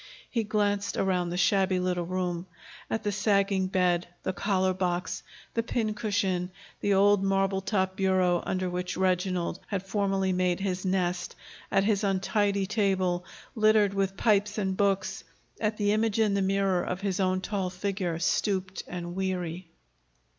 He 0.31 0.43
glanced 0.43 0.97
around 0.97 1.29
the 1.29 1.37
shabby 1.37 1.77
little 1.79 2.07
room, 2.07 2.47
at 2.89 3.03
the 3.03 3.11
sagging 3.11 3.67
bed, 3.67 4.07
the 4.23 4.33
collar 4.33 4.73
box, 4.73 5.21
the 5.53 5.61
pincushion, 5.61 6.49
the 6.79 6.95
old 6.95 7.23
marble 7.23 7.61
topped 7.61 7.97
bureau 7.97 8.41
under 8.43 8.67
which 8.67 8.97
Reginald 8.97 9.59
had 9.67 9.83
formerly 9.85 10.33
made 10.33 10.59
his 10.59 10.85
nest, 10.85 11.35
at 11.69 11.83
his 11.83 12.03
untidy 12.03 12.65
table, 12.65 13.25
littered 13.53 13.93
with 13.93 14.17
pipes 14.17 14.57
and 14.57 14.75
books, 14.75 15.23
at 15.59 15.77
the 15.77 15.91
image 15.91 16.17
in 16.17 16.33
the 16.33 16.41
mirror 16.41 16.81
of 16.83 17.01
his 17.01 17.19
own 17.19 17.39
tall 17.39 17.69
figure, 17.69 18.17
stooped 18.17 18.81
and 18.87 19.13
weary. 19.15 19.69